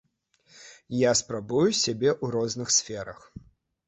[0.99, 3.19] Я спрабую сябе ў розных сферах.